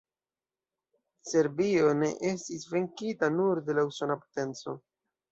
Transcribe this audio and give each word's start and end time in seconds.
Serbio 1.31 1.91
ne 1.99 2.09
estis 2.29 2.65
venkita 2.71 3.29
nur 3.35 3.61
de 3.67 3.75
la 3.81 3.83
usona 3.91 4.17
potenco. 4.23 4.75